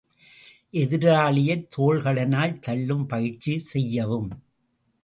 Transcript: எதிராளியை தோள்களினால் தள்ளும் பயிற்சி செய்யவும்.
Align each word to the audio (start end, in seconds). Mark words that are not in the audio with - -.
எதிராளியை 0.73 1.57
தோள்களினால் 1.77 2.59
தள்ளும் 2.59 3.05
பயிற்சி 3.05 3.59
செய்யவும். 3.71 4.29